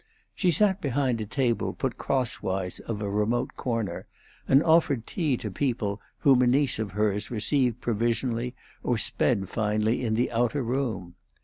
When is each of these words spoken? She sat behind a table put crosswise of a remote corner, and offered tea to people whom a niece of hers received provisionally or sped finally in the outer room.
She 0.33 0.49
sat 0.49 0.81
behind 0.81 1.21
a 1.21 1.27
table 1.27 1.73
put 1.73 1.95
crosswise 1.99 2.79
of 2.79 3.03
a 3.03 3.09
remote 3.11 3.51
corner, 3.55 4.07
and 4.47 4.63
offered 4.63 5.05
tea 5.05 5.37
to 5.37 5.51
people 5.51 6.01
whom 6.21 6.41
a 6.41 6.47
niece 6.47 6.79
of 6.79 6.93
hers 6.93 7.29
received 7.29 7.81
provisionally 7.81 8.55
or 8.81 8.97
sped 8.97 9.47
finally 9.47 10.03
in 10.03 10.15
the 10.15 10.31
outer 10.31 10.63
room. 10.63 11.13